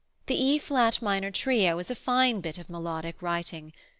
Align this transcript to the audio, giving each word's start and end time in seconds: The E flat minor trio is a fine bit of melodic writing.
The 0.25 0.33
E 0.33 0.57
flat 0.57 0.99
minor 0.99 1.29
trio 1.29 1.77
is 1.77 1.91
a 1.91 1.95
fine 1.95 2.41
bit 2.41 2.57
of 2.57 2.71
melodic 2.71 3.21
writing. 3.21 3.71